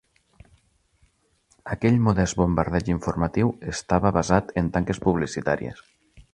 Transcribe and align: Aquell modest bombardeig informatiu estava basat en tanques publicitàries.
Aquell 1.75 1.99
modest 2.07 2.39
bombardeig 2.41 2.91
informatiu 2.95 3.53
estava 3.75 4.15
basat 4.19 4.53
en 4.63 4.75
tanques 4.79 5.05
publicitàries. 5.09 5.89